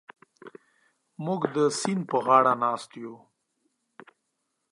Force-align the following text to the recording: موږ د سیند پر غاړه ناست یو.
موږ 1.25 1.41
د 1.55 1.57
سیند 1.79 2.03
پر 2.09 2.19
غاړه 2.25 2.53
ناست 2.63 2.91
یو. 3.01 3.15